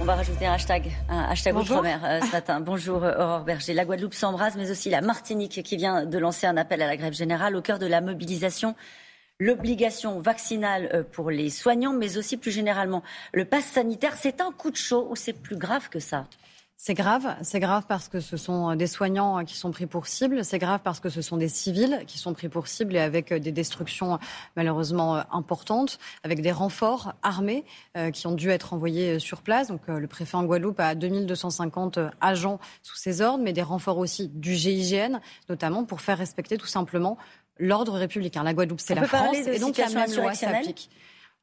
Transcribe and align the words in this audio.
On 0.00 0.04
va 0.04 0.16
rajouter 0.16 0.46
un 0.46 0.54
hashtag, 0.54 0.90
un 1.08 1.20
hashtag 1.20 1.56
Outre-mer 1.56 2.00
euh, 2.04 2.20
ce 2.20 2.32
matin. 2.32 2.60
Bonjour 2.60 3.04
euh, 3.04 3.14
Aurore 3.18 3.44
Berger. 3.44 3.72
La 3.72 3.84
Guadeloupe 3.84 4.14
s'embrase, 4.14 4.56
mais 4.56 4.70
aussi 4.70 4.90
la 4.90 5.00
Martinique 5.00 5.62
qui 5.62 5.76
vient 5.76 6.04
de 6.04 6.18
lancer 6.18 6.46
un 6.46 6.56
appel 6.56 6.82
à 6.82 6.86
la 6.86 6.96
grève 6.96 7.12
générale 7.12 7.54
au 7.56 7.62
cœur 7.62 7.78
de 7.78 7.86
la 7.86 8.00
mobilisation. 8.00 8.74
L'obligation 9.38 10.18
vaccinale 10.18 10.90
euh, 10.92 11.02
pour 11.02 11.30
les 11.30 11.50
soignants, 11.50 11.92
mais 11.92 12.18
aussi 12.18 12.36
plus 12.36 12.50
généralement 12.50 13.02
le 13.32 13.44
pass 13.44 13.64
sanitaire, 13.64 14.16
c'est 14.16 14.40
un 14.40 14.50
coup 14.50 14.70
de 14.70 14.76
chaud 14.76 15.06
ou 15.08 15.16
c'est 15.16 15.32
plus 15.32 15.56
grave 15.56 15.88
que 15.88 16.00
ça? 16.00 16.26
C'est 16.84 16.94
grave, 16.94 17.36
c'est 17.42 17.60
grave 17.60 17.84
parce 17.86 18.08
que 18.08 18.18
ce 18.18 18.36
sont 18.36 18.74
des 18.74 18.88
soignants 18.88 19.44
qui 19.44 19.56
sont 19.56 19.70
pris 19.70 19.86
pour 19.86 20.08
cible, 20.08 20.44
c'est 20.44 20.58
grave 20.58 20.80
parce 20.82 20.98
que 20.98 21.10
ce 21.10 21.22
sont 21.22 21.36
des 21.36 21.46
civils 21.46 22.02
qui 22.08 22.18
sont 22.18 22.34
pris 22.34 22.48
pour 22.48 22.66
cible 22.66 22.96
et 22.96 22.98
avec 22.98 23.32
des 23.32 23.52
destructions 23.52 24.18
malheureusement 24.56 25.22
importantes, 25.32 26.00
avec 26.24 26.42
des 26.42 26.50
renforts 26.50 27.12
armés 27.22 27.64
euh, 27.96 28.10
qui 28.10 28.26
ont 28.26 28.34
dû 28.34 28.50
être 28.50 28.72
envoyés 28.72 29.20
sur 29.20 29.42
place. 29.42 29.68
Donc 29.68 29.82
euh, 29.88 30.00
le 30.00 30.08
préfet 30.08 30.36
en 30.36 30.42
Guadeloupe 30.42 30.80
a 30.80 30.96
2250 30.96 32.00
agents 32.20 32.58
sous 32.82 32.96
ses 32.96 33.20
ordres, 33.20 33.44
mais 33.44 33.52
des 33.52 33.62
renforts 33.62 33.98
aussi 33.98 34.26
du 34.34 34.54
GIGN, 34.54 35.20
notamment 35.48 35.84
pour 35.84 36.00
faire 36.00 36.18
respecter 36.18 36.58
tout 36.58 36.66
simplement 36.66 37.16
l'ordre 37.60 37.92
républicain. 37.92 38.42
La 38.42 38.54
Guadeloupe, 38.54 38.80
c'est 38.80 38.96
la 38.96 39.06
France, 39.06 39.36
et 39.36 39.60
donc 39.60 39.76
la 39.76 39.88
même 39.88 40.12
loi 40.16 40.34
s'applique. 40.34 40.90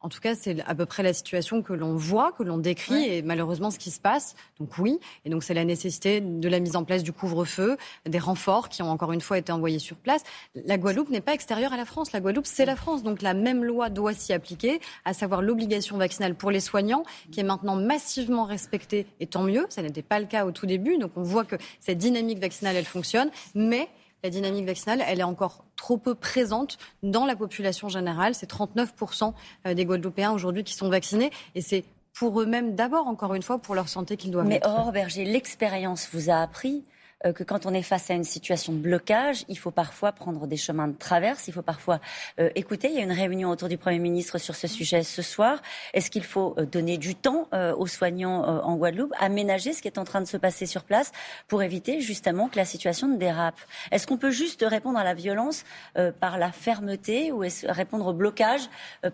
En 0.01 0.07
tout 0.07 0.21
cas, 0.21 0.33
c'est 0.33 0.61
à 0.65 0.75
peu 0.75 0.85
près 0.85 1.03
la 1.03 1.11
situation 1.13 1.61
que 1.61 1.73
l'on 1.73 1.95
voit, 1.95 2.31
que 2.31 2.43
l'on 2.43 2.57
décrit, 2.57 3.03
et 3.05 3.21
malheureusement 3.21 3.69
ce 3.69 3.77
qui 3.77 3.91
se 3.91 3.99
passe. 3.99 4.35
Donc 4.59 4.77
oui, 4.77 4.97
et 5.25 5.29
donc 5.29 5.43
c'est 5.43 5.53
la 5.53 5.65
nécessité 5.65 6.21
de 6.21 6.47
la 6.47 6.61
mise 6.61 6.77
en 6.77 6.85
place 6.85 7.03
du 7.03 7.11
couvre-feu, 7.11 7.75
des 8.05 8.19
renforts 8.19 8.69
qui 8.69 8.81
ont 8.81 8.89
encore 8.89 9.11
une 9.11 9.19
fois 9.19 9.37
été 9.37 9.51
envoyés 9.51 9.79
sur 9.79 9.97
place. 9.97 10.21
La 10.55 10.77
Guadeloupe 10.77 11.09
n'est 11.09 11.19
pas 11.19 11.33
extérieure 11.33 11.73
à 11.73 11.77
la 11.77 11.83
France. 11.83 12.13
La 12.13 12.21
Guadeloupe, 12.21 12.45
c'est 12.45 12.65
la 12.65 12.77
France. 12.77 13.03
Donc 13.03 13.21
la 13.21 13.33
même 13.33 13.65
loi 13.65 13.89
doit 13.89 14.13
s'y 14.13 14.31
appliquer, 14.31 14.79
à 15.03 15.13
savoir 15.13 15.41
l'obligation 15.41 15.97
vaccinale 15.97 16.35
pour 16.35 16.49
les 16.49 16.61
soignants, 16.61 17.03
qui 17.31 17.41
est 17.41 17.43
maintenant 17.43 17.75
massivement 17.75 18.45
respectée, 18.45 19.05
et 19.19 19.27
tant 19.27 19.43
mieux. 19.43 19.65
Ça 19.69 19.81
n'était 19.81 20.01
pas 20.01 20.19
le 20.19 20.27
cas 20.27 20.45
au 20.45 20.51
tout 20.51 20.65
début. 20.65 20.97
Donc 20.97 21.11
on 21.17 21.23
voit 21.23 21.43
que 21.43 21.57
cette 21.81 21.97
dynamique 21.97 22.39
vaccinale, 22.39 22.77
elle 22.77 22.85
fonctionne, 22.85 23.31
mais 23.53 23.89
la 24.23 24.29
dynamique 24.29 24.65
vaccinale, 24.65 25.03
elle 25.07 25.19
est 25.19 25.23
encore 25.23 25.63
trop 25.75 25.97
peu 25.97 26.15
présente 26.15 26.77
dans 27.03 27.25
la 27.25 27.35
population 27.35 27.89
générale. 27.89 28.35
C'est 28.35 28.49
39% 28.49 29.33
euh, 29.65 29.73
des 29.73 29.85
Guadeloupéens 29.85 30.31
aujourd'hui 30.31 30.63
qui 30.63 30.73
sont 30.73 30.89
vaccinés 30.89 31.31
et 31.55 31.61
c'est 31.61 31.83
pour 32.13 32.41
eux-mêmes 32.41 32.75
d'abord, 32.75 33.07
encore 33.07 33.33
une 33.33 33.43
fois, 33.43 33.59
pour 33.59 33.75
leur 33.75 33.87
santé 33.87 34.17
qu'ils 34.17 34.31
doivent 34.31 34.47
Mais 34.47 34.65
Aurore 34.65 34.91
Berger, 34.91 35.23
l'expérience 35.23 36.09
vous 36.11 36.29
a 36.29 36.35
appris 36.35 36.83
euh, 37.25 37.33
que 37.33 37.43
quand 37.43 37.65
on 37.65 37.73
est 37.73 37.81
face 37.81 38.09
à 38.09 38.13
une 38.13 38.23
situation 38.23 38.71
de 38.71 38.77
blocage, 38.77 39.43
il 39.49 39.57
faut 39.57 39.71
parfois 39.71 40.11
prendre 40.11 40.47
des 40.47 40.55
chemins 40.55 40.87
de 40.87 40.97
traverse, 40.97 41.47
il 41.47 41.53
faut 41.53 41.61
parfois 41.61 41.99
euh, 42.39 42.49
écouter. 42.55 42.89
Il 42.89 42.95
y 42.95 42.99
a 42.99 43.03
une 43.03 43.11
réunion 43.11 43.49
autour 43.49 43.67
du 43.67 43.77
Premier 43.77 43.99
ministre 43.99 44.37
sur 44.37 44.55
ce 44.55 44.67
sujet 44.67 45.03
ce 45.03 45.21
soir. 45.21 45.61
Est-ce 45.93 46.09
qu'il 46.09 46.23
faut 46.23 46.55
euh, 46.57 46.65
donner 46.65 46.97
du 46.97 47.15
temps 47.15 47.47
aux 47.77 47.87
soignants 47.87 48.43
en 48.63 48.75
Guadeloupe, 48.75 49.13
aménager 49.19 49.73
ce 49.73 49.81
qui 49.81 49.87
est 49.87 49.97
en 49.97 50.03
train 50.03 50.21
de 50.21 50.27
se 50.27 50.37
passer 50.37 50.65
sur 50.65 50.83
place 50.83 51.11
pour 51.47 51.63
éviter 51.63 52.01
justement 52.01 52.47
que 52.47 52.57
la 52.57 52.65
situation 52.65 53.07
ne 53.07 53.17
dérape? 53.17 53.59
Est-ce 53.91 54.07
qu'on 54.07 54.17
peut 54.17 54.31
juste 54.31 54.65
répondre 54.67 54.97
à 54.97 55.03
la 55.03 55.13
violence 55.13 55.63
par 56.19 56.37
la 56.37 56.51
fermeté 56.51 57.31
ou 57.31 57.43
est-ce 57.43 57.67
répondre 57.67 58.07
au 58.07 58.13
blocage 58.13 58.61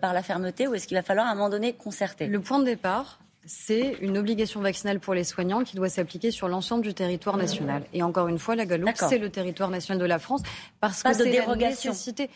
par 0.00 0.12
la 0.12 0.22
fermeté 0.22 0.66
ou 0.68 0.74
est-ce 0.74 0.86
qu'il 0.86 0.96
va 0.96 1.02
falloir 1.02 1.26
à 1.26 1.30
un 1.30 1.34
moment 1.34 1.50
donné 1.50 1.72
concerter? 1.72 2.26
Le 2.26 2.40
point 2.40 2.58
de 2.58 2.64
départ, 2.64 3.18
c'est 3.46 3.96
une 4.00 4.18
obligation 4.18 4.60
vaccinale 4.60 5.00
pour 5.00 5.14
les 5.14 5.24
soignants 5.24 5.62
qui 5.62 5.76
doit 5.76 5.88
s'appliquer 5.88 6.30
sur 6.30 6.48
l'ensemble 6.48 6.82
du 6.82 6.94
territoire 6.94 7.36
national. 7.36 7.84
Et 7.92 8.02
encore 8.02 8.28
une 8.28 8.38
fois, 8.38 8.56
la 8.56 8.66
Guadeloupe, 8.66 8.96
c'est 8.96 9.18
le 9.18 9.30
territoire 9.30 9.70
national 9.70 10.00
de 10.00 10.06
la 10.06 10.18
France 10.18 10.42
parce 10.80 11.02
que 11.02 11.12
c'est 11.12 11.32
la 11.32 11.56
nécessité. 11.56 12.28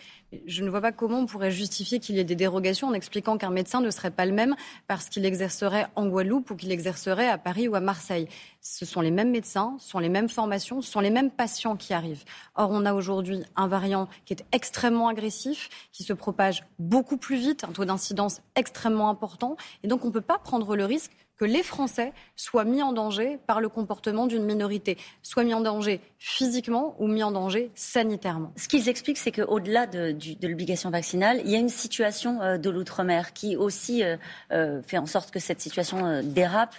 Je 0.46 0.62
ne 0.62 0.70
vois 0.70 0.80
pas 0.80 0.92
comment 0.92 1.18
on 1.18 1.26
pourrait 1.26 1.50
justifier 1.50 1.98
qu'il 1.98 2.14
y 2.14 2.20
ait 2.20 2.24
des 2.24 2.36
dérogations 2.36 2.86
en 2.86 2.92
expliquant 2.92 3.36
qu'un 3.36 3.50
médecin 3.50 3.80
ne 3.80 3.90
serait 3.90 4.12
pas 4.12 4.26
le 4.26 4.32
même 4.32 4.54
parce 4.86 5.08
qu'il 5.08 5.24
exercerait 5.24 5.88
en 5.96 6.06
Guadeloupe 6.06 6.50
ou 6.50 6.56
qu'il 6.56 6.70
exercerait 6.70 7.28
à 7.28 7.36
Paris 7.36 7.66
ou 7.66 7.74
à 7.74 7.80
Marseille. 7.80 8.28
Ce 8.60 8.86
sont 8.86 9.00
les 9.00 9.10
mêmes 9.10 9.30
médecins, 9.30 9.76
ce 9.80 9.88
sont 9.88 9.98
les 9.98 10.08
mêmes 10.08 10.28
formations, 10.28 10.82
ce 10.82 10.90
sont 10.90 11.00
les 11.00 11.10
mêmes 11.10 11.30
patients 11.30 11.76
qui 11.76 11.94
arrivent. 11.94 12.24
Or, 12.54 12.70
on 12.70 12.86
a 12.86 12.94
aujourd'hui 12.94 13.42
un 13.56 13.66
variant 13.66 14.08
qui 14.24 14.34
est 14.34 14.44
extrêmement 14.52 15.08
agressif, 15.08 15.68
qui 15.90 16.04
se 16.04 16.12
propage 16.12 16.64
beaucoup 16.78 17.16
plus 17.16 17.36
vite, 17.36 17.64
un 17.64 17.72
taux 17.72 17.84
d'incidence 17.84 18.40
extrêmement 18.54 19.08
important. 19.08 19.56
Et 19.82 19.88
donc, 19.88 20.04
on 20.04 20.08
ne 20.08 20.12
peut 20.12 20.20
pas 20.20 20.38
prendre 20.38 20.76
le 20.76 20.84
risque 20.84 21.12
que 21.40 21.46
les 21.46 21.62
Français 21.62 22.12
soient 22.36 22.66
mis 22.66 22.82
en 22.82 22.92
danger 22.92 23.38
par 23.46 23.62
le 23.62 23.70
comportement 23.70 24.26
d'une 24.26 24.44
minorité, 24.44 24.98
soient 25.22 25.42
mis 25.42 25.54
en 25.54 25.62
danger 25.62 26.02
physiquement 26.18 26.94
ou 26.98 27.06
mis 27.06 27.22
en 27.22 27.30
danger 27.30 27.70
sanitairement. 27.74 28.52
Ce 28.56 28.68
qu'ils 28.68 28.90
expliquent, 28.90 29.16
c'est 29.16 29.32
qu'au-delà 29.32 29.86
de, 29.86 30.14
l'obligation 30.46 30.90
vaccinale, 30.90 31.40
il 31.46 31.50
y 31.50 31.56
a 31.56 31.58
une 31.58 31.70
situation 31.70 32.42
euh, 32.42 32.58
de 32.58 32.68
l'outre-mer 32.68 33.32
qui 33.32 33.56
aussi 33.56 34.04
euh, 34.04 34.18
euh, 34.52 34.82
fait 34.82 34.98
en 34.98 35.06
sorte 35.06 35.30
que 35.30 35.38
cette 35.38 35.62
situation 35.62 36.20
dérape, 36.22 36.76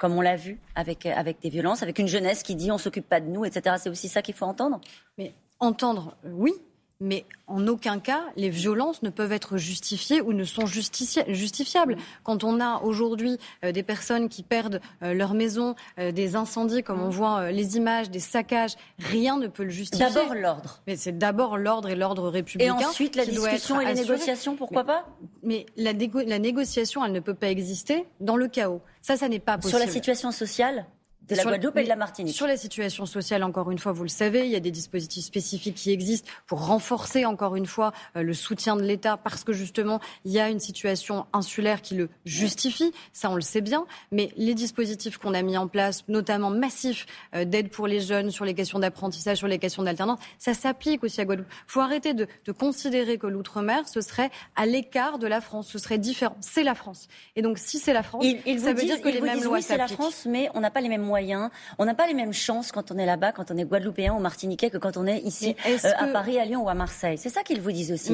comme 0.00 0.16
on 0.16 0.20
l'a 0.20 0.36
vu, 0.36 0.60
avec, 0.76 1.04
avec 1.04 1.40
des 1.40 1.48
violences, 1.48 1.82
avec 1.82 1.98
une 1.98 2.06
jeunesse 2.06 2.44
qui 2.44 2.54
dit 2.54 2.70
on 2.70 2.78
s'occupe 2.78 3.08
pas 3.08 3.18
de 3.18 3.26
nous, 3.26 3.44
etc. 3.44 3.76
C'est 3.80 3.90
aussi 3.90 4.08
ça 4.08 4.22
qu'il 4.22 4.34
faut 4.34 4.46
entendre? 4.46 4.80
Mais 5.18 5.34
entendre, 5.58 6.16
oui, 6.24 6.52
mais 7.02 7.24
en 7.48 7.66
aucun 7.66 7.98
cas, 7.98 8.22
les 8.36 8.48
violences 8.48 9.02
ne 9.02 9.10
peuvent 9.10 9.32
être 9.32 9.58
justifiées 9.58 10.20
ou 10.20 10.32
ne 10.32 10.44
sont 10.44 10.66
justifiables. 10.66 11.96
Quand 12.22 12.44
on 12.44 12.60
a 12.60 12.80
aujourd'hui 12.82 13.38
euh, 13.64 13.72
des 13.72 13.82
personnes 13.82 14.28
qui 14.28 14.44
perdent 14.44 14.80
euh, 15.02 15.12
leur 15.12 15.34
maison, 15.34 15.74
euh, 15.98 16.12
des 16.12 16.36
incendies, 16.36 16.84
comme 16.84 17.02
on 17.02 17.10
voit 17.10 17.50
les 17.50 17.76
images, 17.76 18.08
des 18.08 18.20
saccages, 18.20 18.76
rien 19.00 19.36
ne 19.36 19.48
peut 19.48 19.64
le 19.64 19.70
justifier. 19.70 20.06
D'abord 20.06 20.34
l'ordre. 20.34 20.80
Mais 20.86 20.96
c'est 20.96 21.18
d'abord 21.18 21.58
l'ordre 21.58 21.88
et 21.88 21.96
l'ordre 21.96 22.28
républicain. 22.28 22.78
Et 22.78 22.84
ensuite 22.84 23.16
la 23.16 23.26
discussion 23.26 23.80
et 23.80 23.86
les 23.86 24.00
négociations, 24.00 24.54
pourquoi 24.56 24.84
pas? 24.84 25.04
Mais 25.42 25.66
la, 25.76 25.92
la 25.92 26.38
négociation, 26.38 27.04
elle 27.04 27.12
ne 27.12 27.20
peut 27.20 27.34
pas 27.34 27.48
exister 27.48 28.06
dans 28.20 28.36
le 28.36 28.46
chaos. 28.46 28.80
Ça, 29.02 29.16
ça 29.16 29.28
n'est 29.28 29.40
pas 29.40 29.58
possible. 29.58 29.78
Sur 29.78 29.86
la 29.86 29.92
situation 29.92 30.30
sociale 30.30 30.86
de 31.28 31.36
la 31.36 31.44
Guadeloupe 31.44 31.76
et 31.76 31.84
de 31.84 31.88
la 31.88 31.96
Martinique. 31.96 32.34
Sur 32.34 32.46
la 32.46 32.56
situation 32.56 33.06
sociale, 33.06 33.42
encore 33.44 33.70
une 33.70 33.78
fois, 33.78 33.92
vous 33.92 34.02
le 34.02 34.08
savez, 34.08 34.40
il 34.40 34.50
y 34.50 34.56
a 34.56 34.60
des 34.60 34.70
dispositifs 34.70 35.24
spécifiques 35.24 35.76
qui 35.76 35.90
existent 35.92 36.28
pour 36.46 36.66
renforcer, 36.66 37.24
encore 37.24 37.56
une 37.56 37.66
fois, 37.66 37.92
euh, 38.16 38.22
le 38.22 38.34
soutien 38.34 38.76
de 38.76 38.82
l'État 38.82 39.16
parce 39.16 39.44
que 39.44 39.52
justement, 39.52 40.00
il 40.24 40.32
y 40.32 40.40
a 40.40 40.48
une 40.48 40.60
situation 40.60 41.26
insulaire 41.32 41.80
qui 41.80 41.94
le 41.94 42.08
justifie. 42.24 42.92
Ça, 43.12 43.30
on 43.30 43.36
le 43.36 43.40
sait 43.40 43.60
bien. 43.60 43.86
Mais 44.10 44.32
les 44.36 44.54
dispositifs 44.54 45.18
qu'on 45.18 45.34
a 45.34 45.42
mis 45.42 45.56
en 45.56 45.68
place, 45.68 46.04
notamment 46.08 46.50
massifs 46.50 47.06
euh, 47.34 47.44
d'aide 47.44 47.70
pour 47.70 47.86
les 47.86 48.00
jeunes 48.00 48.30
sur 48.30 48.44
les 48.44 48.54
questions 48.54 48.78
d'apprentissage, 48.78 49.38
sur 49.38 49.48
les 49.48 49.58
questions 49.58 49.82
d'alternance, 49.82 50.18
ça 50.38 50.54
s'applique 50.54 51.04
aussi 51.04 51.20
à 51.20 51.24
Guadeloupe. 51.24 51.48
Il 51.50 51.72
faut 51.72 51.80
arrêter 51.80 52.14
de, 52.14 52.26
de 52.44 52.52
considérer 52.52 53.18
que 53.18 53.26
l'outre-mer, 53.26 53.88
ce 53.88 54.00
serait 54.00 54.30
à 54.56 54.66
l'écart 54.66 55.18
de 55.18 55.26
la 55.26 55.40
France. 55.40 55.68
Ce 55.68 55.78
serait 55.78 55.98
différent. 55.98 56.36
C'est 56.40 56.64
la 56.64 56.74
France. 56.74 57.08
Et 57.36 57.42
donc, 57.42 57.58
si 57.58 57.78
c'est 57.78 57.92
la 57.92 58.02
France, 58.02 58.24
ça 58.24 58.72
veut 58.72 58.84
dire 58.84 59.00
que 59.00 59.08
les 59.08 59.20
mêmes 59.20 59.42
lois 59.42 59.52
oui, 59.52 59.62
c'est 59.62 59.76
la 59.76 59.88
France, 59.88 60.26
mais 60.26 60.48
on 60.54 60.60
n'a 60.60 60.70
pas 60.70 60.80
les 60.80 60.88
mêmes 60.88 61.02
moyens. 61.02 61.11
On 61.78 61.84
n'a 61.84 61.94
pas 61.94 62.06
les 62.06 62.14
mêmes 62.14 62.32
chances 62.32 62.72
quand 62.72 62.90
on 62.90 62.98
est 62.98 63.06
là-bas, 63.06 63.32
quand 63.32 63.50
on 63.50 63.56
est 63.56 63.64
guadeloupéen 63.64 64.14
ou 64.14 64.20
martiniquais, 64.20 64.70
que 64.70 64.78
quand 64.78 64.96
on 64.96 65.06
est 65.06 65.18
ici 65.18 65.56
euh, 65.66 65.76
à 65.96 66.06
Paris, 66.08 66.38
à 66.38 66.44
Lyon 66.44 66.64
ou 66.64 66.68
à 66.68 66.74
Marseille. 66.74 67.18
C'est 67.18 67.28
ça 67.28 67.42
qu'ils 67.42 67.60
vous 67.60 67.72
disent 67.72 67.92
aussi. 67.92 68.12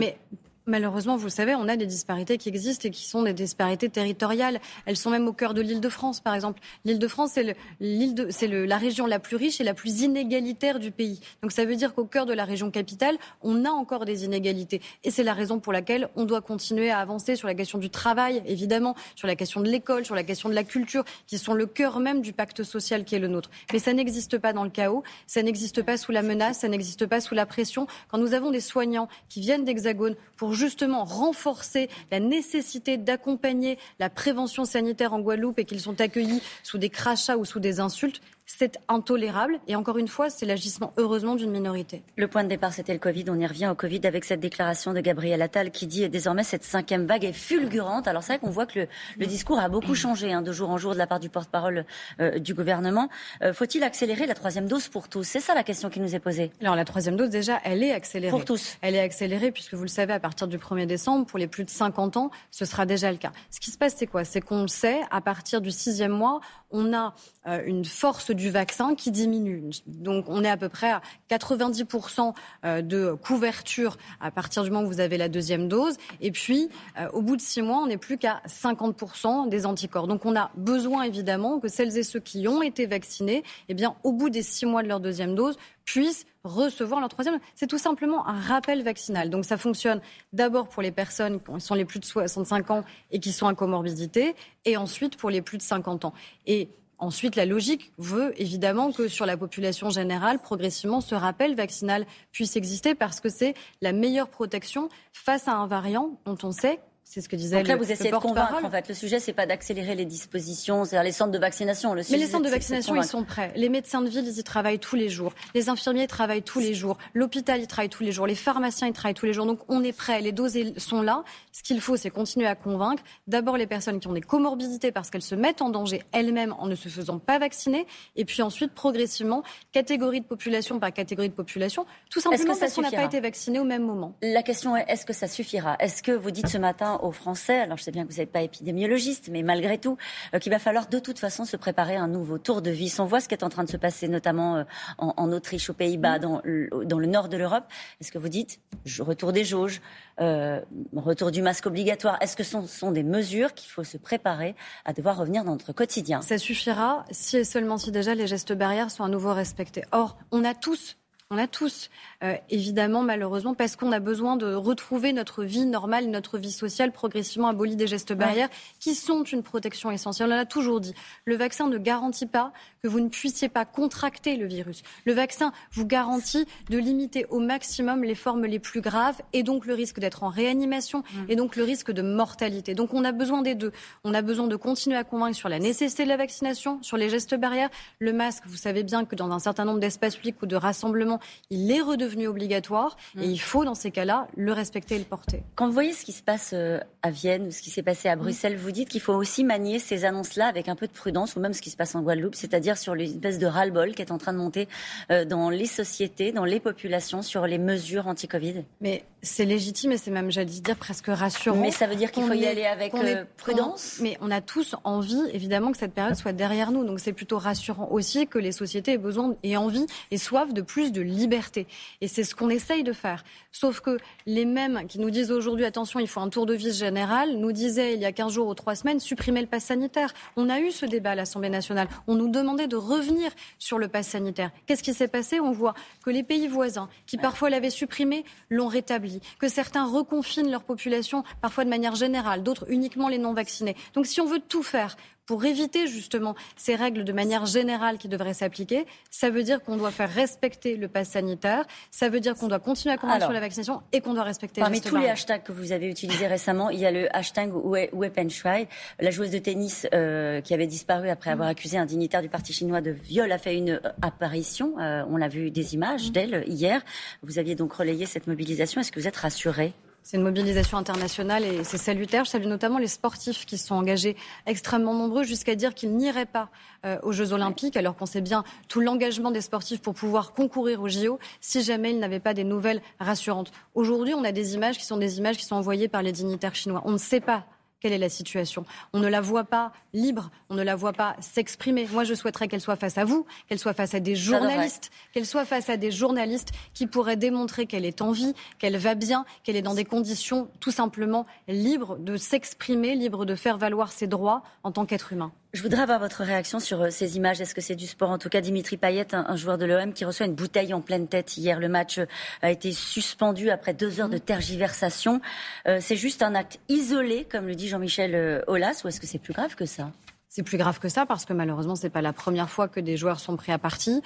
Malheureusement, 0.68 1.16
vous 1.16 1.24
le 1.24 1.30
savez, 1.30 1.54
on 1.54 1.66
a 1.66 1.76
des 1.76 1.86
disparités 1.86 2.36
qui 2.36 2.50
existent 2.50 2.86
et 2.86 2.90
qui 2.90 3.06
sont 3.06 3.22
des 3.22 3.32
disparités 3.32 3.88
territoriales. 3.88 4.60
Elles 4.84 4.98
sont 4.98 5.08
même 5.08 5.26
au 5.26 5.32
cœur 5.32 5.54
de 5.54 5.62
l'île 5.62 5.80
de 5.80 5.88
France, 5.88 6.20
par 6.20 6.34
exemple. 6.34 6.60
L'île 6.84 6.98
de 6.98 7.08
France, 7.08 7.38
c'est 7.80 8.46
la 8.46 8.76
région 8.76 9.06
la 9.06 9.18
plus 9.18 9.36
riche 9.36 9.62
et 9.62 9.64
la 9.64 9.72
plus 9.72 10.02
inégalitaire 10.02 10.78
du 10.78 10.90
pays. 10.90 11.20
Donc 11.40 11.52
ça 11.52 11.64
veut 11.64 11.74
dire 11.74 11.94
qu'au 11.94 12.04
cœur 12.04 12.26
de 12.26 12.34
la 12.34 12.44
région 12.44 12.70
capitale, 12.70 13.16
on 13.40 13.64
a 13.64 13.70
encore 13.70 14.04
des 14.04 14.26
inégalités. 14.26 14.82
Et 15.04 15.10
c'est 15.10 15.22
la 15.22 15.32
raison 15.32 15.58
pour 15.58 15.72
laquelle 15.72 16.10
on 16.16 16.26
doit 16.26 16.42
continuer 16.42 16.90
à 16.90 16.98
avancer 16.98 17.34
sur 17.34 17.48
la 17.48 17.54
question 17.54 17.78
du 17.78 17.88
travail, 17.88 18.42
évidemment, 18.44 18.94
sur 19.16 19.26
la 19.26 19.36
question 19.36 19.62
de 19.62 19.70
l'école, 19.70 20.04
sur 20.04 20.14
la 20.14 20.22
question 20.22 20.50
de 20.50 20.54
la 20.54 20.64
culture, 20.64 21.04
qui 21.26 21.38
sont 21.38 21.54
le 21.54 21.64
cœur 21.64 21.98
même 21.98 22.20
du 22.20 22.34
pacte 22.34 22.62
social 22.62 23.06
qui 23.06 23.14
est 23.14 23.20
le 23.20 23.28
nôtre. 23.28 23.48
Mais 23.72 23.78
ça 23.78 23.94
n'existe 23.94 24.36
pas 24.36 24.52
dans 24.52 24.64
le 24.64 24.70
chaos, 24.70 25.02
ça 25.26 25.42
n'existe 25.42 25.82
pas 25.82 25.96
sous 25.96 26.12
la 26.12 26.20
menace, 26.20 26.58
ça 26.58 26.68
n'existe 26.68 27.06
pas 27.06 27.22
sous 27.22 27.34
la 27.34 27.46
pression. 27.46 27.86
Quand 28.10 28.18
nous 28.18 28.34
avons 28.34 28.50
des 28.50 28.60
soignants 28.60 29.08
qui 29.30 29.40
viennent 29.40 29.64
d'Hexagone 29.64 30.14
pour 30.36 30.57
justement 30.58 31.04
renforcer 31.04 31.88
la 32.10 32.20
nécessité 32.20 32.98
d'accompagner 32.98 33.78
la 33.98 34.10
prévention 34.10 34.64
sanitaire 34.64 35.14
en 35.14 35.20
Guadeloupe 35.20 35.58
et 35.58 35.64
qu'ils 35.64 35.80
sont 35.80 36.00
accueillis 36.00 36.42
sous 36.62 36.78
des 36.78 36.90
crachats 36.90 37.38
ou 37.38 37.44
sous 37.44 37.60
des 37.60 37.80
insultes, 37.80 38.20
c'est 38.48 38.78
intolérable. 38.88 39.60
Et 39.68 39.76
encore 39.76 39.98
une 39.98 40.08
fois, 40.08 40.30
c'est 40.30 40.46
l'agissement, 40.46 40.92
heureusement, 40.96 41.36
d'une 41.36 41.50
minorité. 41.50 42.02
Le 42.16 42.26
point 42.28 42.42
de 42.42 42.48
départ, 42.48 42.72
c'était 42.72 42.94
le 42.94 42.98
Covid. 42.98 43.26
On 43.28 43.38
y 43.38 43.46
revient 43.46 43.68
au 43.68 43.74
Covid 43.74 44.00
avec 44.04 44.24
cette 44.24 44.40
déclaration 44.40 44.94
de 44.94 45.00
Gabriel 45.00 45.42
Attal 45.42 45.70
qui 45.70 45.86
dit 45.86 46.08
désormais 46.08 46.42
cette 46.42 46.64
cinquième 46.64 47.06
vague 47.06 47.24
est 47.24 47.34
fulgurante. 47.34 48.08
Alors 48.08 48.22
c'est 48.22 48.32
vrai 48.32 48.38
qu'on 48.40 48.50
voit 48.50 48.66
que 48.66 48.86
le, 49.18 49.26
discours 49.26 49.58
a 49.58 49.68
beaucoup 49.68 49.94
changé 49.94 50.32
hein, 50.32 50.40
de 50.40 50.50
jour 50.50 50.70
en 50.70 50.78
jour 50.78 50.94
de 50.94 50.98
la 50.98 51.06
part 51.06 51.20
du 51.20 51.28
porte-parole 51.28 51.84
euh, 52.20 52.38
du 52.38 52.54
gouvernement. 52.54 53.10
Euh, 53.42 53.52
faut-il 53.52 53.82
accélérer 53.82 54.26
la 54.26 54.34
troisième 54.34 54.66
dose 54.66 54.88
pour 54.88 55.08
tous? 55.08 55.24
C'est 55.24 55.40
ça 55.40 55.54
la 55.54 55.62
question 55.62 55.90
qui 55.90 56.00
nous 56.00 56.14
est 56.14 56.20
posée. 56.20 56.50
Alors 56.62 56.74
la 56.74 56.86
troisième 56.86 57.16
dose, 57.16 57.28
déjà, 57.28 57.60
elle 57.64 57.82
est 57.82 57.92
accélérée. 57.92 58.30
Pour 58.30 58.46
tous. 58.46 58.78
Elle 58.80 58.94
est 58.94 59.00
accélérée 59.00 59.52
puisque 59.52 59.74
vous 59.74 59.82
le 59.82 59.88
savez, 59.88 60.14
à 60.14 60.20
partir 60.20 60.48
du 60.48 60.56
1er 60.56 60.86
décembre, 60.86 61.26
pour 61.26 61.38
les 61.38 61.48
plus 61.48 61.64
de 61.64 61.70
50 61.70 62.16
ans, 62.16 62.30
ce 62.50 62.64
sera 62.64 62.86
déjà 62.86 63.12
le 63.12 63.18
cas. 63.18 63.32
Ce 63.50 63.60
qui 63.60 63.70
se 63.70 63.76
passe, 63.76 63.94
c'est 63.96 64.06
quoi? 64.06 64.24
C'est 64.24 64.40
qu'on 64.40 64.62
le 64.62 64.68
sait, 64.68 65.00
à 65.10 65.20
partir 65.20 65.60
du 65.60 65.70
sixième 65.70 66.12
mois, 66.12 66.40
on 66.70 66.92
a 66.92 67.14
euh, 67.46 67.62
une 67.64 67.84
force 67.84 68.30
du 68.30 68.50
vaccin 68.50 68.94
qui 68.94 69.10
diminue. 69.10 69.70
Donc 69.86 70.26
on 70.28 70.44
est 70.44 70.50
à 70.50 70.56
peu 70.56 70.68
près 70.68 70.90
à 70.90 71.02
90% 71.30 72.34
euh, 72.64 72.82
de 72.82 73.14
couverture 73.14 73.96
à 74.20 74.30
partir 74.30 74.62
du 74.64 74.70
moment 74.70 74.86
où 74.86 74.88
vous 74.88 75.00
avez 75.00 75.16
la 75.16 75.28
deuxième 75.28 75.68
dose. 75.68 75.96
Et 76.20 76.30
puis, 76.30 76.68
euh, 76.98 77.08
au 77.12 77.22
bout 77.22 77.36
de 77.36 77.40
six 77.40 77.62
mois, 77.62 77.78
on 77.78 77.86
n'est 77.86 77.96
plus 77.96 78.18
qu'à 78.18 78.42
50% 78.46 79.48
des 79.48 79.66
anticorps. 79.66 80.06
Donc 80.06 80.26
on 80.26 80.36
a 80.36 80.50
besoin 80.56 81.02
évidemment 81.02 81.58
que 81.58 81.68
celles 81.68 81.96
et 81.96 82.02
ceux 82.02 82.20
qui 82.20 82.46
ont 82.48 82.62
été 82.62 82.86
vaccinés, 82.86 83.42
eh 83.68 83.74
bien, 83.74 83.96
au 84.04 84.12
bout 84.12 84.30
des 84.30 84.42
six 84.42 84.66
mois 84.66 84.82
de 84.82 84.88
leur 84.88 85.00
deuxième 85.00 85.34
dose, 85.34 85.56
puissent 85.88 86.26
recevoir 86.44 87.00
leur 87.00 87.08
troisième. 87.08 87.38
C'est 87.54 87.66
tout 87.66 87.78
simplement 87.78 88.26
un 88.28 88.38
rappel 88.38 88.82
vaccinal. 88.82 89.30
Donc 89.30 89.46
ça 89.46 89.56
fonctionne 89.56 90.02
d'abord 90.34 90.68
pour 90.68 90.82
les 90.82 90.92
personnes 90.92 91.40
qui 91.40 91.60
sont 91.60 91.74
les 91.74 91.86
plus 91.86 91.98
de 91.98 92.04
65 92.04 92.70
ans 92.70 92.84
et 93.10 93.20
qui 93.20 93.32
sont 93.32 93.46
en 93.46 93.54
comorbidité, 93.54 94.34
et 94.66 94.76
ensuite 94.76 95.16
pour 95.16 95.30
les 95.30 95.40
plus 95.40 95.56
de 95.56 95.62
50 95.62 96.04
ans. 96.04 96.14
Et 96.46 96.68
Ensuite, 97.00 97.36
la 97.36 97.46
logique 97.46 97.92
veut 97.98 98.32
évidemment 98.42 98.90
que 98.90 99.06
sur 99.06 99.24
la 99.24 99.36
population 99.36 99.88
générale, 99.88 100.40
progressivement, 100.40 101.00
ce 101.00 101.14
rappel 101.14 101.54
vaccinal 101.54 102.04
puisse 102.32 102.56
exister 102.56 102.96
parce 102.96 103.20
que 103.20 103.28
c'est 103.28 103.54
la 103.80 103.92
meilleure 103.92 104.28
protection 104.28 104.88
face 105.12 105.46
à 105.46 105.52
un 105.52 105.68
variant 105.68 106.18
dont 106.24 106.36
on 106.42 106.50
sait 106.50 106.80
c'est 107.10 107.22
ce 107.22 107.28
que 107.30 107.36
disait 107.36 107.56
Donc 107.56 107.68
là, 107.68 107.76
vous 107.76 107.90
essayez 107.90 108.10
de 108.10 108.16
convaincre. 108.16 108.62
En 108.62 108.70
fait, 108.70 108.86
le 108.86 108.94
sujet, 108.94 109.18
c'est 109.18 109.32
pas 109.32 109.46
d'accélérer 109.46 109.94
les 109.94 110.04
dispositions, 110.04 110.84
c'est-à-dire 110.84 111.04
les 111.04 111.12
centres 111.12 111.30
de 111.30 111.38
vaccination. 111.38 111.94
Le 111.94 112.02
Mais 112.10 112.18
les 112.18 112.26
centres 112.26 112.44
de 112.44 112.50
vaccination, 112.50 112.94
ils 112.96 113.04
sont 113.04 113.24
prêts. 113.24 113.50
Les 113.56 113.70
médecins 113.70 114.02
de 114.02 114.10
ville, 114.10 114.26
ils 114.26 114.38
y 114.38 114.44
travaillent 114.44 114.78
tous 114.78 114.94
les 114.94 115.08
jours. 115.08 115.32
Les 115.54 115.70
infirmiers 115.70 116.06
travaillent 116.06 116.42
tous 116.42 116.60
les 116.60 116.74
jours. 116.74 116.98
L'hôpital, 117.14 117.60
il 117.60 117.66
travaille 117.66 117.88
tous 117.88 118.02
les 118.02 118.12
jours. 118.12 118.26
Les 118.26 118.34
pharmaciens, 118.34 118.88
ils 118.88 118.92
travaillent 118.92 119.14
tous 119.14 119.24
les 119.24 119.32
jours. 119.32 119.46
Donc, 119.46 119.60
on 119.68 119.82
est 119.82 119.94
prêts. 119.94 120.20
Les 120.20 120.32
doses 120.32 120.58
sont 120.76 121.00
là. 121.00 121.24
Ce 121.52 121.62
qu'il 121.62 121.80
faut, 121.80 121.96
c'est 121.96 122.10
continuer 122.10 122.46
à 122.46 122.54
convaincre. 122.54 123.02
D'abord, 123.26 123.56
les 123.56 123.66
personnes 123.66 124.00
qui 124.00 124.06
ont 124.06 124.12
des 124.12 124.20
comorbidités 124.20 124.92
parce 124.92 125.08
qu'elles 125.08 125.22
se 125.22 125.34
mettent 125.34 125.62
en 125.62 125.70
danger 125.70 126.02
elles-mêmes 126.12 126.54
en 126.58 126.66
ne 126.66 126.74
se 126.74 126.90
faisant 126.90 127.18
pas 127.18 127.38
vacciner. 127.38 127.86
Et 128.16 128.26
puis 128.26 128.42
ensuite, 128.42 128.74
progressivement, 128.74 129.42
catégorie 129.72 130.20
de 130.20 130.26
population 130.26 130.78
par 130.78 130.92
catégorie 130.92 131.30
de 131.30 131.34
population, 131.34 131.86
tout 132.10 132.20
simplement 132.20 132.54
parce 132.54 132.74
qu'on 132.74 132.82
n'a 132.82 132.90
pas 132.90 133.04
été 133.04 133.20
vacciné 133.20 133.60
au 133.60 133.64
même 133.64 133.82
moment. 133.82 134.14
La 134.20 134.42
question 134.42 134.76
est, 134.76 134.84
est-ce 134.88 135.06
que 135.06 135.14
ça 135.14 135.26
suffira? 135.26 135.76
Est-ce 135.80 136.02
que 136.02 136.12
vous 136.12 136.30
dites 136.30 136.48
ce 136.48 136.58
matin 136.58 136.97
aux 137.02 137.12
Français, 137.12 137.60
alors 137.60 137.78
je 137.78 137.84
sais 137.84 137.90
bien 137.90 138.06
que 138.06 138.12
vous 138.12 138.18
n'êtes 138.18 138.32
pas 138.32 138.42
épidémiologiste, 138.42 139.28
mais 139.30 139.42
malgré 139.42 139.78
tout, 139.78 139.96
euh, 140.34 140.38
qu'il 140.38 140.52
va 140.52 140.58
falloir 140.58 140.88
de 140.88 140.98
toute 140.98 141.18
façon 141.18 141.44
se 141.44 141.56
préparer 141.56 141.96
à 141.96 142.02
un 142.02 142.08
nouveau 142.08 142.38
tour 142.38 142.62
de 142.62 142.70
vie. 142.70 142.94
On 142.98 143.04
voit 143.04 143.20
ce 143.20 143.28
qui 143.28 143.34
est 143.34 143.44
en 143.44 143.48
train 143.48 143.64
de 143.64 143.70
se 143.70 143.76
passer, 143.76 144.08
notamment 144.08 144.56
euh, 144.56 144.64
en, 144.98 145.32
Autriche, 145.32 145.70
aux 145.70 145.74
Pays-Bas, 145.74 146.18
dans, 146.18 146.42
dans, 146.84 146.98
le 146.98 147.06
nord 147.06 147.28
de 147.28 147.36
l'Europe. 147.36 147.64
Est-ce 148.00 148.10
que 148.10 148.18
vous 148.18 148.28
dites 148.28 148.60
retour 149.00 149.32
des 149.32 149.44
jauges, 149.44 149.80
euh, 150.20 150.60
retour 150.94 151.30
du 151.30 151.42
masque 151.42 151.66
obligatoire? 151.66 152.18
Est-ce 152.20 152.36
que 152.36 152.44
ce 152.44 152.66
sont 152.66 152.90
des 152.90 153.02
mesures 153.02 153.54
qu'il 153.54 153.70
faut 153.70 153.84
se 153.84 153.98
préparer 153.98 154.54
à 154.84 154.92
devoir 154.92 155.16
revenir 155.16 155.44
dans 155.44 155.52
notre 155.52 155.72
quotidien? 155.72 156.22
Ça 156.22 156.38
suffira 156.38 157.04
si 157.10 157.36
et 157.38 157.44
seulement 157.44 157.78
si 157.78 157.90
déjà 157.90 158.14
les 158.14 158.26
gestes 158.26 158.52
barrières 158.52 158.90
sont 158.90 159.04
à 159.04 159.08
nouveau 159.08 159.32
respectés. 159.32 159.84
Or, 159.92 160.16
on 160.30 160.44
a 160.44 160.54
tous 160.54 160.96
on 161.30 161.36
a 161.36 161.46
tous, 161.46 161.90
euh, 162.24 162.36
évidemment, 162.48 163.02
malheureusement, 163.02 163.52
parce 163.52 163.76
qu'on 163.76 163.92
a 163.92 164.00
besoin 164.00 164.36
de 164.36 164.54
retrouver 164.54 165.12
notre 165.12 165.44
vie 165.44 165.66
normale, 165.66 166.06
notre 166.06 166.38
vie 166.38 166.50
sociale, 166.50 166.90
progressivement 166.90 167.48
abolie 167.48 167.76
des 167.76 167.86
gestes 167.86 168.14
barrières, 168.14 168.48
qui 168.80 168.94
sont 168.94 169.24
une 169.24 169.42
protection 169.42 169.90
essentielle. 169.90 170.28
On 170.32 170.34
l'a 170.34 170.46
toujours 170.46 170.80
dit. 170.80 170.94
Le 171.26 171.36
vaccin 171.36 171.68
ne 171.68 171.76
garantit 171.76 172.24
pas 172.24 172.50
que 172.82 172.88
vous 172.88 173.00
ne 173.00 173.10
puissiez 173.10 173.50
pas 173.50 173.66
contracter 173.66 174.36
le 174.36 174.46
virus. 174.46 174.82
Le 175.04 175.12
vaccin 175.12 175.52
vous 175.72 175.84
garantit 175.84 176.46
de 176.70 176.78
limiter 176.78 177.26
au 177.26 177.40
maximum 177.40 178.04
les 178.04 178.14
formes 178.14 178.46
les 178.46 178.58
plus 178.58 178.80
graves 178.80 179.20
et 179.34 179.42
donc 179.42 179.66
le 179.66 179.74
risque 179.74 180.00
d'être 180.00 180.22
en 180.22 180.30
réanimation 180.30 181.00
mmh. 181.00 181.24
et 181.28 181.36
donc 181.36 181.56
le 181.56 181.64
risque 181.64 181.90
de 181.90 182.00
mortalité. 182.00 182.74
Donc 182.74 182.94
on 182.94 183.04
a 183.04 183.12
besoin 183.12 183.42
des 183.42 183.54
deux. 183.54 183.72
On 184.02 184.14
a 184.14 184.22
besoin 184.22 184.46
de 184.46 184.56
continuer 184.56 184.96
à 184.96 185.04
convaincre 185.04 185.36
sur 185.36 185.50
la 185.50 185.58
nécessité 185.58 186.04
de 186.04 186.08
la 186.08 186.16
vaccination, 186.16 186.82
sur 186.82 186.96
les 186.96 187.10
gestes 187.10 187.34
barrières. 187.34 187.68
Le 187.98 188.14
masque, 188.14 188.44
vous 188.46 188.56
savez 188.56 188.82
bien 188.82 189.04
que 189.04 189.14
dans 189.14 189.30
un 189.30 189.38
certain 189.38 189.66
nombre 189.66 189.80
d'espaces 189.80 190.16
publics 190.16 190.40
ou 190.40 190.46
de 190.46 190.56
rassemblements, 190.56 191.17
il 191.50 191.70
est 191.70 191.80
redevenu 191.80 192.26
obligatoire 192.28 192.96
et 193.16 193.26
mmh. 193.26 193.30
il 193.30 193.40
faut 193.40 193.64
dans 193.64 193.74
ces 193.74 193.90
cas-là 193.90 194.28
le 194.36 194.52
respecter 194.52 194.96
et 194.96 194.98
le 194.98 195.04
porter. 195.04 195.42
Quand 195.54 195.66
vous 195.66 195.72
voyez 195.72 195.92
ce 195.92 196.04
qui 196.04 196.12
se 196.12 196.22
passe 196.22 196.50
euh, 196.52 196.80
à 197.02 197.10
Vienne 197.10 197.48
ou 197.48 197.50
ce 197.50 197.62
qui 197.62 197.70
s'est 197.70 197.82
passé 197.82 198.08
à 198.08 198.16
mmh. 198.16 198.20
Bruxelles, 198.20 198.56
vous 198.56 198.70
dites 198.70 198.88
qu'il 198.88 199.00
faut 199.00 199.14
aussi 199.14 199.44
manier 199.44 199.78
ces 199.78 200.04
annonces-là 200.04 200.46
avec 200.46 200.68
un 200.68 200.76
peu 200.76 200.86
de 200.86 200.92
prudence 200.92 201.36
ou 201.36 201.40
même 201.40 201.52
ce 201.52 201.62
qui 201.62 201.70
se 201.70 201.76
passe 201.76 201.94
en 201.94 202.02
Guadeloupe, 202.02 202.34
c'est-à-dire 202.34 202.76
sur 202.76 202.94
l'espèce 202.94 203.38
de 203.38 203.46
ras-le-bol 203.46 203.94
qui 203.94 204.02
est 204.02 204.12
en 204.12 204.18
train 204.18 204.32
de 204.32 204.38
monter 204.38 204.68
euh, 205.10 205.24
dans 205.24 205.50
les 205.50 205.66
sociétés, 205.66 206.32
dans 206.32 206.44
les 206.44 206.60
populations 206.60 207.22
sur 207.22 207.46
les 207.46 207.58
mesures 207.58 208.06
anti-Covid? 208.06 208.64
Mais 208.80 209.04
c'est 209.22 209.44
légitime 209.44 209.92
et 209.92 209.98
c'est 209.98 210.10
même, 210.10 210.30
j'allais 210.30 210.46
dire, 210.46 210.76
presque 210.76 211.08
rassurant. 211.08 211.56
Mais 211.56 211.70
ça 211.70 211.86
veut 211.86 211.96
dire 211.96 212.12
qu'il 212.12 212.22
faut 212.24 212.32
y 212.32 212.46
aller 212.46 212.64
avec 212.64 212.94
euh, 212.94 213.24
prudence? 213.36 213.98
Mais 214.00 214.16
on 214.20 214.30
a 214.30 214.40
tous 214.40 214.76
envie, 214.84 215.22
évidemment, 215.32 215.72
que 215.72 215.78
cette 215.78 215.92
période 215.92 216.14
soit 216.14 216.32
derrière 216.32 216.70
nous. 216.70 216.84
Donc 216.84 217.00
c'est 217.00 217.12
plutôt 217.12 217.38
rassurant 217.38 217.88
aussi 217.90 218.26
que 218.26 218.38
les 218.38 218.52
sociétés 218.52 218.92
aient 218.92 218.98
besoin 218.98 219.34
et 219.42 219.56
envie 219.56 219.86
et 220.10 220.18
soif 220.18 220.52
de 220.52 220.62
plus 220.62 220.92
de 220.92 221.00
liberté. 221.08 221.66
Et 222.00 222.08
c'est 222.08 222.24
ce 222.24 222.34
qu'on 222.34 222.50
essaye 222.50 222.84
de 222.84 222.92
faire. 222.92 223.24
Sauf 223.52 223.80
que 223.80 223.98
les 224.26 224.44
mêmes 224.44 224.86
qui 224.88 224.98
nous 225.00 225.10
disent 225.10 225.32
aujourd'hui, 225.32 225.64
attention, 225.64 226.00
il 226.00 226.08
faut 226.08 226.20
un 226.20 226.28
tour 226.28 226.46
de 226.46 226.54
vis 226.54 226.78
général, 226.78 227.36
nous 227.36 227.52
disaient 227.52 227.94
il 227.94 228.00
y 228.00 228.04
a 228.04 228.12
15 228.12 228.32
jours 228.32 228.48
ou 228.48 228.54
3 228.54 228.74
semaines, 228.74 229.00
supprimer 229.00 229.40
le 229.40 229.46
pass 229.46 229.64
sanitaire. 229.64 230.12
On 230.36 230.48
a 230.48 230.60
eu 230.60 230.70
ce 230.70 230.86
débat 230.86 231.10
à 231.10 231.14
l'Assemblée 231.14 231.50
nationale. 231.50 231.88
On 232.06 232.14
nous 232.14 232.28
demandait 232.28 232.68
de 232.68 232.76
revenir 232.76 233.30
sur 233.58 233.78
le 233.78 233.88
pass 233.88 234.08
sanitaire. 234.08 234.50
Qu'est-ce 234.66 234.82
qui 234.82 234.94
s'est 234.94 235.08
passé? 235.08 235.40
On 235.40 235.52
voit 235.52 235.74
que 236.04 236.10
les 236.10 236.22
pays 236.22 236.48
voisins, 236.48 236.88
qui 237.06 237.16
parfois 237.16 237.50
l'avaient 237.50 237.70
supprimé, 237.70 238.24
l'ont 238.50 238.68
rétabli. 238.68 239.20
Que 239.38 239.48
certains 239.48 239.86
reconfinent 239.86 240.50
leur 240.50 240.62
population, 240.62 241.24
parfois 241.40 241.64
de 241.64 241.70
manière 241.70 241.94
générale, 241.94 242.42
d'autres 242.42 242.66
uniquement 242.68 243.08
les 243.08 243.18
non-vaccinés. 243.18 243.76
Donc 243.94 244.06
si 244.06 244.20
on 244.20 244.26
veut 244.26 244.40
tout 244.40 244.62
faire 244.62 244.96
pour 245.28 245.44
éviter 245.44 245.86
justement 245.86 246.34
ces 246.56 246.74
règles 246.74 247.04
de 247.04 247.12
manière 247.12 247.44
générale 247.44 247.98
qui 247.98 248.08
devraient 248.08 248.34
s'appliquer, 248.34 248.86
ça 249.10 249.28
veut 249.28 249.42
dire 249.42 249.62
qu'on 249.62 249.76
doit 249.76 249.90
faire 249.90 250.10
respecter 250.10 250.74
le 250.76 250.88
pass 250.88 251.10
sanitaire, 251.10 251.66
ça 251.90 252.08
veut 252.08 252.18
dire 252.18 252.34
qu'on 252.34 252.48
doit 252.48 252.58
continuer 252.58 252.94
à 252.94 252.96
convaincre 252.96 253.24
sur 253.24 253.32
la 253.32 253.40
vaccination 253.40 253.82
et 253.92 254.00
qu'on 254.00 254.14
doit 254.14 254.22
respecter 254.22 254.62
Parmi 254.62 254.80
tous 254.80 254.96
les 254.96 255.06
hashtags 255.06 255.42
que 255.42 255.52
vous 255.52 255.72
avez 255.72 255.86
utilisés 255.86 256.26
récemment, 256.38 256.70
il 256.70 256.80
y 256.80 256.86
a 256.86 256.90
le 256.90 257.14
hashtag 257.14 257.52
Wepenschrei. 257.92 258.68
La 259.00 259.10
joueuse 259.10 259.30
de 259.30 259.38
tennis 259.38 259.86
euh, 259.92 260.40
qui 260.40 260.54
avait 260.54 260.66
disparu 260.66 261.10
après 261.10 261.30
avoir 261.30 261.48
accusé 261.48 261.76
un 261.76 261.84
dignitaire 261.84 262.22
du 262.22 262.30
parti 262.30 262.54
chinois 262.54 262.80
de 262.80 262.90
viol 262.90 263.30
a 263.30 263.38
fait 263.38 263.54
une 263.54 263.72
euh, 263.72 263.92
apparition. 264.00 264.78
Euh, 264.80 265.04
on 265.10 265.18
l'a 265.18 265.28
vu 265.28 265.50
des 265.50 265.74
images 265.74 266.10
d'elle 266.10 266.44
hier. 266.46 266.82
Vous 267.22 267.38
aviez 267.38 267.54
donc 267.54 267.74
relayé 267.74 268.06
cette 268.06 268.28
mobilisation. 268.28 268.80
Est-ce 268.80 268.90
que 268.90 268.98
vous 268.98 269.06
êtes 269.06 269.16
rassurée? 269.16 269.74
C'est 270.02 270.16
une 270.16 270.22
mobilisation 270.22 270.78
internationale 270.78 271.44
et 271.44 271.64
c'est 271.64 271.78
salutaire. 271.78 272.24
Je 272.24 272.30
salue 272.30 272.46
notamment 272.46 272.78
les 272.78 272.86
sportifs 272.86 273.44
qui 273.44 273.58
sont 273.58 273.74
engagés 273.74 274.16
extrêmement 274.46 274.94
nombreux 274.94 275.22
jusqu'à 275.22 275.54
dire 275.54 275.74
qu'ils 275.74 275.94
n'iraient 275.94 276.26
pas 276.26 276.48
euh, 276.86 276.98
aux 277.02 277.12
Jeux 277.12 277.32
Olympiques, 277.32 277.76
alors 277.76 277.94
qu'on 277.94 278.06
sait 278.06 278.20
bien 278.20 278.44
tout 278.68 278.80
l'engagement 278.80 279.30
des 279.30 279.40
sportifs 279.40 279.80
pour 279.80 279.94
pouvoir 279.94 280.32
concourir 280.32 280.80
aux 280.80 280.88
JO 280.88 281.18
si 281.40 281.62
jamais 281.62 281.90
ils 281.90 281.98
n'avaient 281.98 282.20
pas 282.20 282.34
des 282.34 282.44
nouvelles 282.44 282.80
rassurantes. 283.00 283.52
Aujourd'hui, 283.74 284.14
on 284.14 284.24
a 284.24 284.32
des 284.32 284.54
images 284.54 284.78
qui 284.78 284.86
sont 284.86 284.96
des 284.96 285.18
images 285.18 285.36
qui 285.36 285.44
sont 285.44 285.56
envoyées 285.56 285.88
par 285.88 286.02
les 286.02 286.12
dignitaires 286.12 286.54
chinois. 286.54 286.82
On 286.84 286.92
ne 286.92 286.98
sait 286.98 287.20
pas 287.20 287.44
quelle 287.80 287.92
est 287.92 287.98
la 287.98 288.08
situation 288.08 288.64
On 288.92 288.98
ne 288.98 289.08
la 289.08 289.20
voit 289.20 289.44
pas 289.44 289.72
libre, 289.92 290.30
on 290.50 290.54
ne 290.54 290.62
la 290.62 290.76
voit 290.76 290.92
pas 290.92 291.16
s'exprimer. 291.20 291.86
Moi, 291.92 292.04
je 292.04 292.14
souhaiterais 292.14 292.48
qu'elle 292.48 292.60
soit 292.60 292.76
face 292.76 292.98
à 292.98 293.04
vous, 293.04 293.26
qu'elle 293.48 293.58
soit 293.58 293.74
face 293.74 293.94
à 293.94 294.00
des 294.00 294.16
journalistes, 294.16 294.90
qu'elle 295.12 295.26
soit 295.26 295.44
face 295.44 295.70
à 295.70 295.76
des 295.76 295.90
journalistes 295.90 296.50
qui 296.74 296.86
pourraient 296.86 297.16
démontrer 297.16 297.66
qu'elle 297.66 297.84
est 297.84 298.02
en 298.02 298.12
vie, 298.12 298.34
qu'elle 298.58 298.76
va 298.76 298.94
bien, 298.94 299.24
qu'elle 299.44 299.56
est 299.56 299.62
dans 299.62 299.74
des 299.74 299.84
conditions 299.84 300.50
tout 300.60 300.70
simplement 300.70 301.26
libres 301.46 301.96
de 301.98 302.16
s'exprimer, 302.16 302.94
libres 302.94 303.24
de 303.24 303.34
faire 303.34 303.58
valoir 303.58 303.92
ses 303.92 304.06
droits 304.06 304.42
en 304.62 304.72
tant 304.72 304.86
qu'être 304.86 305.12
humain. 305.12 305.32
Je 305.54 305.62
voudrais 305.62 305.80
avoir 305.80 305.98
votre 305.98 306.24
réaction 306.24 306.60
sur 306.60 306.82
euh, 306.82 306.90
ces 306.90 307.16
images. 307.16 307.40
Est-ce 307.40 307.54
que 307.54 307.62
c'est 307.62 307.74
du 307.74 307.86
sport? 307.86 308.10
En 308.10 308.18
tout 308.18 308.28
cas, 308.28 308.42
Dimitri 308.42 308.76
Payet, 308.76 309.14
un, 309.14 309.34
joueur 309.34 309.56
de 309.56 309.64
l'OM 309.64 309.94
qui 309.94 310.04
reçoit 310.04 310.26
une 310.26 310.34
bouteille 310.34 310.74
en 310.74 310.82
pleine 310.82 311.08
tête 311.08 311.38
hier. 311.38 311.58
Le 311.58 311.70
match 311.70 311.96
euh, 311.96 312.04
a 312.42 312.50
été 312.50 312.70
suspendu 312.70 313.48
après 313.48 313.72
deux 313.72 313.98
heures 313.98 314.10
de 314.10 314.18
tergiversation. 314.18 315.22
Euh, 315.66 315.78
c'est 315.80 315.96
juste 315.96 316.22
un 316.22 316.34
acte 316.34 316.60
isolé, 316.68 317.24
comme 317.24 317.46
le 317.46 317.54
dit 317.54 317.66
Jean-Michel 317.66 318.44
Aulas, 318.46 318.82
ou 318.84 318.88
est-ce 318.88 319.00
que 319.00 319.06
c'est 319.06 319.18
plus 319.18 319.32
grave 319.32 319.54
que 319.54 319.64
ça? 319.64 319.90
C'est 320.28 320.42
plus 320.42 320.58
grave 320.58 320.78
que 320.78 320.90
ça 320.90 321.06
parce 321.06 321.24
que 321.24 321.32
malheureusement, 321.32 321.76
ce 321.76 321.84
n'est 321.84 321.90
pas 321.90 322.02
la 322.02 322.12
première 322.12 322.50
fois 322.50 322.68
que 322.68 322.80
des 322.80 322.98
joueurs 322.98 323.18
sont 323.18 323.34
pris 323.36 323.50
à 323.50 323.56
partie, 323.56 324.02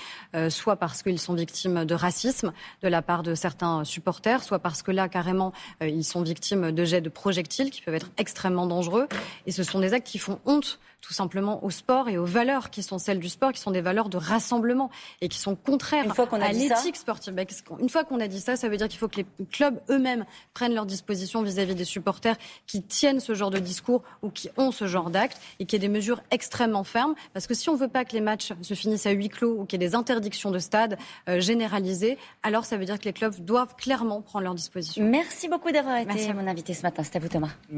soit 0.50 0.76
parce 0.76 1.02
qu'ils 1.02 1.18
sont 1.18 1.34
victimes 1.34 1.84
de 1.84 1.94
racisme 1.96 2.52
de 2.80 2.88
la 2.88 3.02
part 3.02 3.24
de 3.24 3.34
certains 3.34 3.82
supporters, 3.82 4.44
soit 4.44 4.60
parce 4.60 4.84
que 4.84 4.92
là, 4.92 5.08
carrément, 5.08 5.52
ils 5.80 6.04
sont 6.04 6.22
victimes 6.22 6.70
de 6.70 6.84
jets 6.84 7.00
de 7.00 7.08
projectiles 7.08 7.72
qui 7.72 7.82
peuvent 7.82 7.96
être 7.96 8.12
extrêmement 8.18 8.66
dangereux. 8.66 9.08
Et 9.46 9.50
ce 9.50 9.64
sont 9.64 9.80
des 9.80 9.94
actes 9.94 10.06
qui 10.06 10.18
font 10.18 10.38
honte 10.46 10.78
tout 11.02 11.12
simplement 11.12 11.62
au 11.64 11.70
sport 11.70 12.08
et 12.08 12.16
aux 12.16 12.24
valeurs 12.24 12.70
qui 12.70 12.82
sont 12.82 12.96
celles 12.96 13.18
du 13.18 13.28
sport, 13.28 13.52
qui 13.52 13.60
sont 13.60 13.72
des 13.72 13.80
valeurs 13.80 14.08
de 14.08 14.16
rassemblement 14.16 14.88
et 15.20 15.28
qui 15.28 15.38
sont 15.38 15.56
contraires 15.56 16.06
à 16.32 16.52
l'éthique 16.52 16.96
sportive. 16.96 17.34
Une 17.80 17.88
fois 17.88 18.04
qu'on 18.04 18.20
a 18.20 18.28
dit 18.28 18.40
ça, 18.40 18.56
ça 18.56 18.68
veut 18.68 18.76
dire 18.76 18.88
qu'il 18.88 18.98
faut 18.98 19.08
que 19.08 19.16
les 19.16 19.26
clubs 19.50 19.80
eux-mêmes 19.90 20.24
prennent 20.54 20.74
leurs 20.74 20.86
dispositions 20.86 21.42
vis-à-vis 21.42 21.74
des 21.74 21.84
supporters 21.84 22.36
qui 22.66 22.82
tiennent 22.82 23.20
ce 23.20 23.34
genre 23.34 23.50
de 23.50 23.58
discours 23.58 24.02
ou 24.22 24.30
qui 24.30 24.48
ont 24.56 24.70
ce 24.70 24.86
genre 24.86 25.10
d'actes 25.10 25.40
et 25.58 25.66
qu'il 25.66 25.82
y 25.82 25.84
ait 25.84 25.88
des 25.88 25.92
mesures 25.92 26.22
extrêmement 26.30 26.84
fermes. 26.84 27.14
Parce 27.32 27.48
que 27.48 27.54
si 27.54 27.68
on 27.68 27.74
ne 27.74 27.78
veut 27.78 27.88
pas 27.88 28.04
que 28.04 28.12
les 28.12 28.20
matchs 28.20 28.52
se 28.62 28.74
finissent 28.74 29.06
à 29.06 29.10
huis 29.10 29.28
clos 29.28 29.56
ou 29.58 29.64
qu'il 29.64 29.82
y 29.82 29.84
ait 29.84 29.88
des 29.88 29.94
interdictions 29.96 30.52
de 30.52 30.60
stade 30.60 30.98
euh, 31.28 31.40
généralisées, 31.40 32.16
alors 32.44 32.64
ça 32.64 32.76
veut 32.76 32.84
dire 32.84 32.98
que 33.00 33.04
les 33.04 33.12
clubs 33.12 33.34
doivent 33.40 33.74
clairement 33.74 34.20
prendre 34.20 34.44
leurs 34.44 34.54
dispositions. 34.54 35.04
Merci 35.04 35.48
beaucoup 35.48 35.72
d'avoir 35.72 35.96
été 35.96 36.32
mon 36.32 36.46
invité 36.46 36.74
ce 36.74 36.82
matin. 36.82 37.02
C'était 37.02 37.16
à 37.16 37.20
vous 37.20 37.28
Thomas. 37.28 37.50